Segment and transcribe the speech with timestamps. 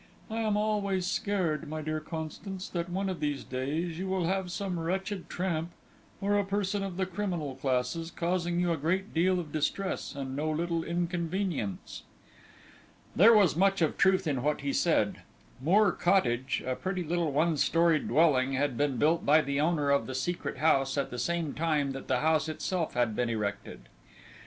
[0.31, 4.49] I am always scared, my dear Constance, that one of these days you will have
[4.51, 5.69] some wretched tramp,
[6.19, 10.35] or a person of the criminal classes, causing you a great deal of distress and
[10.35, 12.01] no little inconvenience."
[13.15, 15.19] There was much of truth in what he said.
[15.61, 20.07] Moor Cottage, a pretty little one storied dwelling, had been built by the owner of
[20.07, 23.81] the Secret House at the same time that the house itself had been erected.